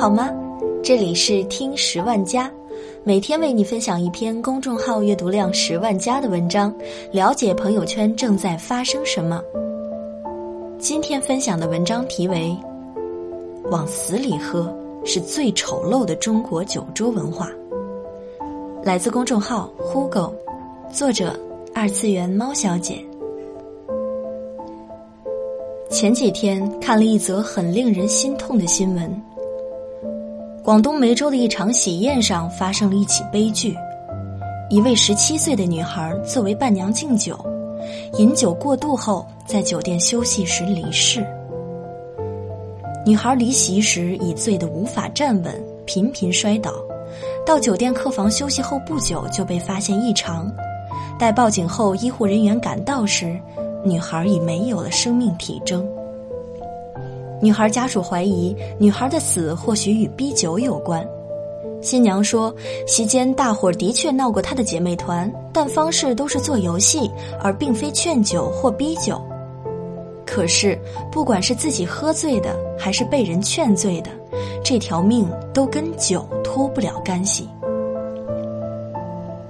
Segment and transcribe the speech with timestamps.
[0.00, 0.30] 好吗？
[0.82, 2.50] 这里是听十万加，
[3.04, 6.74] 每天为你分享一篇公众号阅读量十万加的文章，
[7.12, 9.42] 了解朋友圈正在发生什么。
[10.78, 12.56] 今天分享的文章题为
[13.70, 14.74] “往死里喝
[15.04, 17.50] 是最丑陋的中国酒桌文化”，
[18.82, 20.34] 来自公众号“呼狗”，
[20.90, 21.38] 作者
[21.74, 23.04] 二次元猫小姐。
[25.90, 29.22] 前几天看了一则很令人心痛的新闻。
[30.62, 33.74] 广东梅州的一场喜宴上发生了一起悲剧，
[34.68, 37.38] 一位十七岁的女孩作为伴娘敬酒，
[38.18, 41.26] 饮酒过度后在酒店休息时离世。
[43.06, 46.74] 女孩离席时已醉得无法站稳，频频摔倒，
[47.46, 50.52] 到酒店客房休息后不久就被发现异常，
[51.18, 53.38] 待报警后医护人员赶到时。
[53.82, 55.88] 女孩已没有了生命体征。
[57.40, 61.06] 女孩家属怀疑女孩的死或许与逼酒有关。
[61.82, 62.54] 新娘说，
[62.86, 67.10] 席间大伙的确闹过她的姐妹团，但方式都是做游戏，
[67.40, 69.20] 而并非劝酒或逼酒。
[70.26, 70.78] 可是，
[71.10, 74.10] 不管是自己喝醉的，还是被人劝醉的，
[74.62, 77.48] 这条命都跟酒脱不了干系。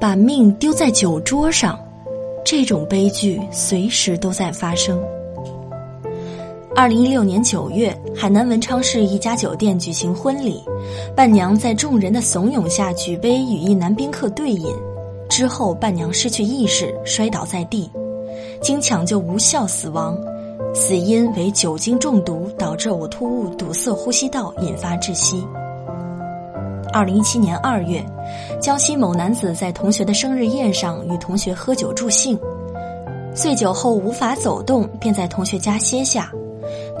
[0.00, 1.78] 把命丢在酒桌上。
[2.46, 5.02] 这种悲剧随时都在发生。
[6.76, 10.60] 二零一六年九月，海南文昌市一家酒店举行婚礼，
[11.14, 14.74] 伴娘在众人的怂恿下举杯与一男宾客对饮，
[15.28, 17.88] 之后伴娘失去意识，摔倒在地，
[18.60, 20.18] 经抢救无效死亡，
[20.74, 25.46] 死因为酒精中毒导致呕吐物堵塞呼吸道，引发窒息。
[26.92, 28.04] 二零一七年二月，
[28.60, 32.36] 江西某男子在同学的生日宴上与同学喝酒助兴，
[33.32, 36.32] 醉酒后无法走动，便在同学家歇下。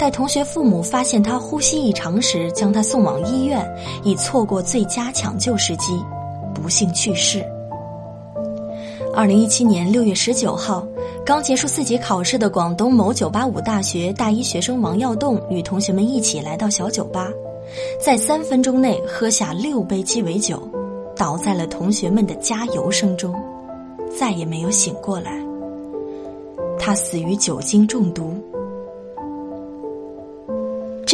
[0.04, 3.66] 待同学父母发现他呼吸异常时，将他送往医院，
[4.02, 5.98] 已错过最佳抢救时机，
[6.54, 7.42] 不幸去世。
[9.14, 10.86] 二零一七年六月十九号，
[11.24, 17.30] 刚结束四级考试的广东某九八五大学大一学生王耀栋与同学们一起来到小酒吧。
[17.98, 20.68] 在三分钟内喝下六杯鸡尾酒，
[21.16, 23.34] 倒在了同学们的加油声中，
[24.14, 25.32] 再也没有醒过来。
[26.78, 28.34] 他死于酒精中毒。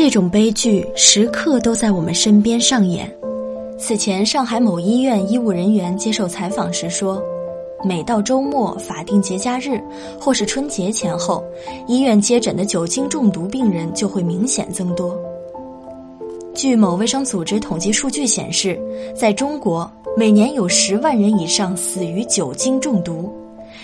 [0.02, 3.14] 这种悲剧时刻都在我们身边上演。
[3.78, 7.22] 此前，上海某医院医务人员接受采访时说，
[7.84, 9.78] 每到周末、法定节假日
[10.18, 11.44] 或是春节前后，
[11.86, 15.14] 医院接诊的酒精中毒病人就会明显增多。
[16.54, 18.80] 据某卫生组织统计数据显示，
[19.14, 23.30] 在中国每年有十万人以上死于酒精中毒，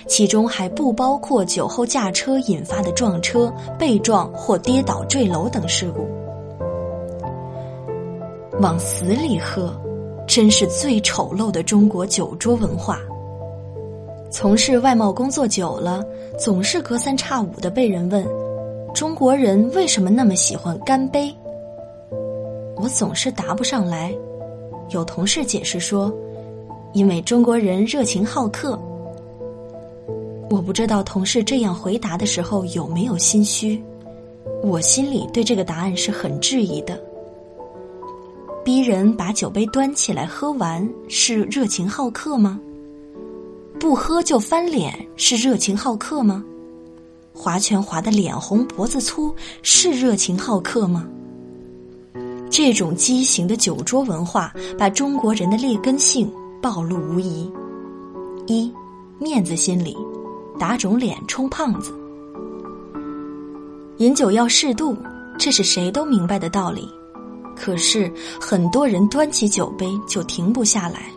[0.06, 6.06] 其中还不包括酒后驾车引发的撞车、被撞或跌倒坠楼等事故。
[8.60, 9.74] 往死里喝，
[10.26, 13.00] 真是最丑陋的中国酒桌文化。
[14.30, 16.04] 从事外贸工作久了，
[16.38, 18.26] 总是隔三差五的被人问：
[18.94, 21.34] 中国人为什么那么喜欢干杯？
[22.76, 24.14] 我总是答不上来，
[24.90, 26.12] 有同事解释说，
[26.92, 28.78] 因为中国人热情好客。
[30.48, 33.82] 我不知道同事这样回答的时候有没有心虚，
[34.62, 37.02] 我心里对这个答案是很质疑的。
[38.64, 42.60] 逼人把酒杯端起来喝完是热情好客吗？
[43.78, 46.44] 不喝就翻脸是热情好客吗？
[47.34, 51.06] 划拳划得脸红脖子粗是热情好客吗？
[52.50, 57.50] 这种畸形的酒桌文化，把中国人的劣根性暴露无遗。
[58.46, 58.72] 一，
[59.18, 59.96] 面子心理，
[60.58, 61.92] 打肿脸充胖子。
[63.98, 64.96] 饮酒要适度，
[65.38, 66.88] 这是谁都明白的道理。
[67.54, 71.10] 可是很多人端起酒杯就停不下来。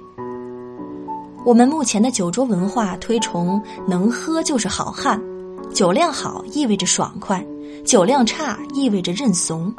[1.46, 5.22] 我们目前的酒桌文化推崇能喝就是好汉，
[5.74, 7.46] 酒量好意味着爽快，
[7.86, 9.74] 酒量差意味着认怂。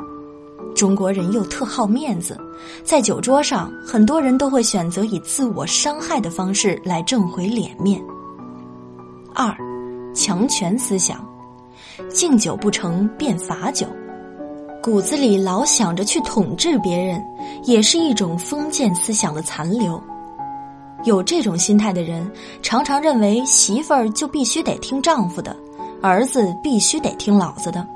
[0.75, 2.39] 中国人又特好面子，
[2.85, 8.03] 在酒桌上，很多人都会选择以自我伤害的方式来挣回脸面。
[9.35, 9.55] 二，
[10.15, 11.25] 强权思想，
[12.09, 13.87] 敬酒不成便罚酒，
[14.83, 17.23] 骨子里老想着去统治别人，
[17.65, 20.03] 也是一种封建思想的残留。
[21.05, 22.31] 有这种心态的人，
[22.61, 25.57] 常常认为媳妇儿就必须得听丈夫的，
[26.03, 27.87] 儿子必须得听老子的。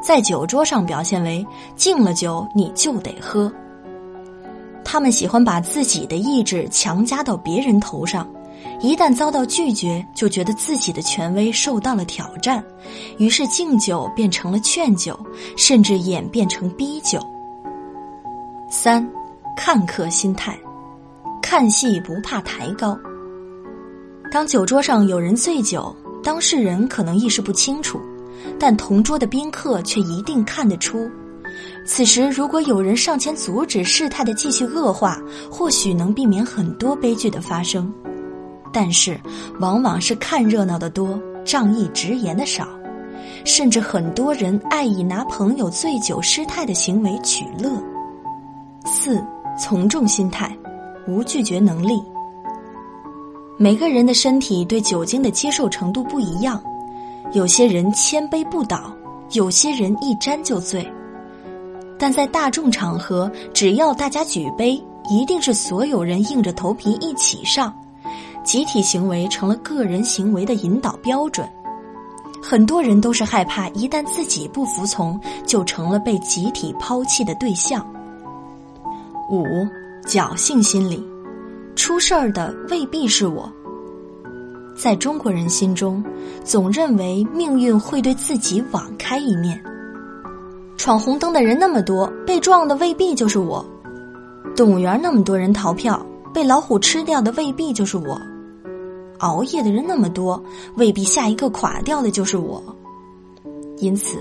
[0.00, 1.44] 在酒桌上表现为
[1.74, 3.52] 敬了酒你就得喝。
[4.84, 8.24] 他们喜欢把自己的意志强加到别人头上，
[8.80, 12.62] 一旦遭到拒绝，就觉得自己的权威受到了挑战，
[13.18, 15.18] 于是敬酒变成了劝酒，
[15.56, 17.18] 甚至演变成逼酒。
[18.70, 19.08] 三，
[19.56, 20.58] 看客心态，
[21.42, 22.98] 看戏不怕抬高。
[24.30, 28.00] 当酒桌上有人醉酒，当事人可能意识不清楚，
[28.58, 31.08] 但同桌的宾客却一定看得出。
[31.86, 35.18] 此时，如果有人上前阻止事态的继续恶化，
[35.50, 37.90] 或许能避免很多悲剧的发生。
[38.78, 39.18] 但是，
[39.58, 42.68] 往往是看热闹的多，仗义直言的少，
[43.42, 47.70] 甚至很多人爱以拿朋友醉酒失态的行为取乐。
[48.84, 49.24] 四
[49.58, 50.54] 从众心态，
[51.08, 52.02] 无拒绝能力。
[53.56, 56.62] 每个人的身体对酒精的接受程度不一样，
[57.32, 58.94] 有些人千杯不倒，
[59.32, 60.86] 有些人一沾就醉。
[61.98, 67.74] 但在大众场合，只要大家举杯，一定是所有人硬着头皮一起上，
[68.46, 71.46] 集体行为成了个人行为的引导标准。
[72.40, 77.84] 很多人都是害怕，一旦自己不服从，就成了被集体抛弃的对象。
[79.28, 79.44] 五
[80.06, 81.04] 侥幸心理，
[81.74, 83.50] 出事儿的未必是我。
[84.76, 86.04] 在中国人心中，
[86.44, 89.60] 总认为命运会对自己网开一面。
[90.76, 93.64] 闯红灯的人那么多，被撞的未必就是我；
[94.54, 96.00] 动物园那么多人逃票，
[96.32, 98.16] 被老虎吃掉的未必就是我；
[99.18, 100.42] 熬夜的人那么多，
[100.76, 102.62] 未必下一个垮掉的就是我。
[103.78, 104.18] 因此，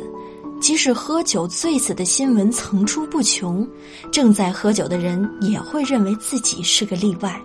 [0.60, 3.68] 即使喝酒醉死的新闻层出不穷，
[4.12, 7.40] 正在喝酒的人也会认为自己是个例外。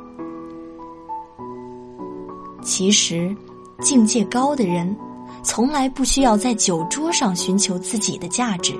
[2.62, 3.35] 其实，
[3.81, 4.94] 境界高的人，
[5.43, 8.75] 从来不需要在酒桌上寻求自己的价值。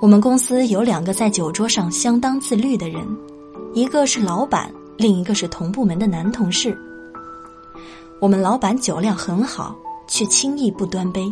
[0.00, 3.04] 我们公司有两个在酒桌上相当自律的人，
[3.74, 6.76] 一个是老板，另一个是同部门的男同事。
[8.20, 9.76] 我们老板酒量很好，
[10.06, 11.30] 却轻易不端杯，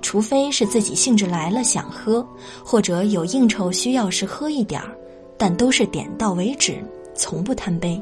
[0.00, 2.26] 除非是自己兴致来了想喝，
[2.64, 4.96] 或者有应酬需要时喝一点儿，
[5.36, 6.82] 但都是点到为止，
[7.14, 8.00] 从不贪杯。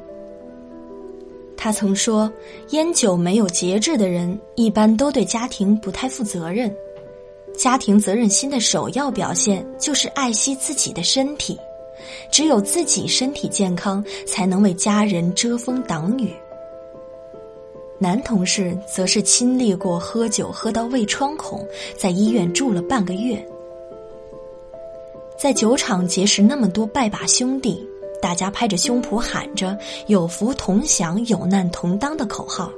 [1.56, 2.32] 他曾说
[2.70, 6.74] ：“烟酒没有节制的人，一般都对家庭不太负责任。”
[7.56, 11.56] 家庭责任心的首要表现就是爱惜自己的身体，
[12.30, 16.32] 只有自己身体健康，才能为家人遮风挡雨。
[18.02, 21.64] 男同事则是亲历过喝酒喝到胃穿孔，
[21.96, 23.40] 在医院住了半个月。
[25.38, 27.80] 在酒场结识那么多拜把兄弟，
[28.20, 29.78] 大家拍着胸脯喊着
[30.08, 32.72] “有福同享，有难同当”的口号。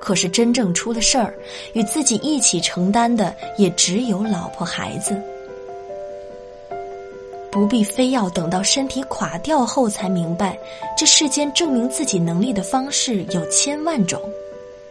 [0.00, 1.34] 可是真正出了事儿，
[1.72, 5.20] 与自己一起承担的也只有老婆孩子。
[7.50, 10.58] 不必非要等到身体垮掉后才明白，
[10.96, 14.20] 这世间证明自己能力的方式有千万种，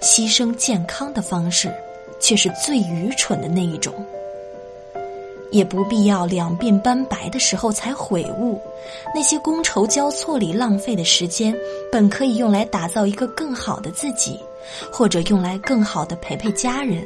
[0.02, 1.74] 牺牲健康的方式，
[2.20, 3.94] 却是最愚蠢的那一种。
[5.52, 8.60] 也不必要两鬓斑白的时候才悔悟，
[9.16, 11.56] 那些觥筹交错里浪费的时间，
[11.92, 14.40] 本可以用来打造一个更好的自己。
[14.92, 17.02] 或者用来更好的陪陪家人。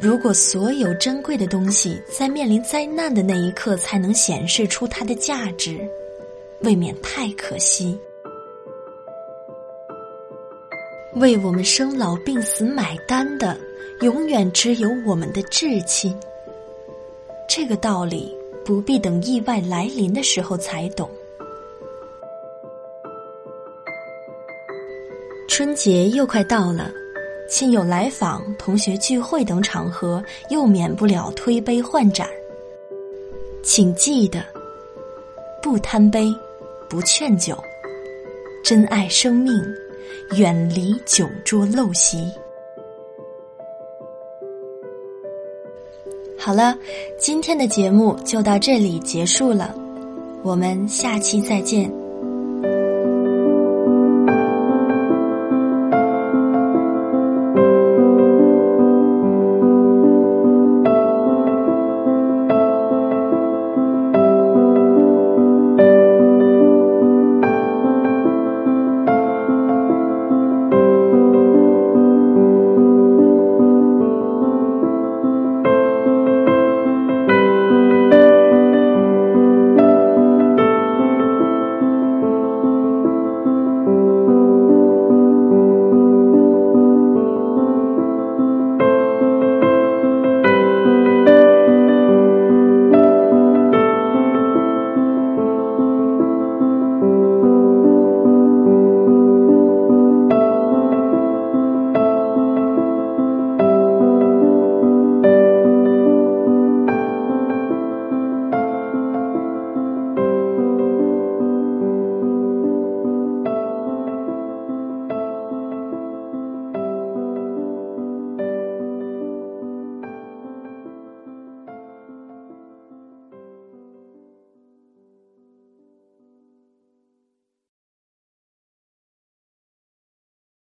[0.00, 5.78] 如果所有珍贵的东西在面临灾难的那一刻才能显示出它的价值，
[6.62, 8.00] 未免太可惜。
[11.16, 13.54] 为我们生老病死买单的，
[14.00, 16.18] 永远只有我们的至亲。
[17.46, 21.10] 这个道理不必等意外来临的时候才懂。
[25.46, 26.90] 春节又快到了，
[27.50, 32.28] 亲友来访、同学聚会等场合，又免不了推杯换盏。
[33.60, 34.40] 请记得，
[35.60, 36.32] 不贪杯，
[36.88, 37.58] 不劝酒，
[38.64, 39.52] 珍爱生命，
[40.36, 42.24] 远离酒桌陋习。
[46.38, 46.78] 好了，
[47.18, 49.74] 今天的节目就到这里结束了，
[50.44, 51.99] 我们下期再见。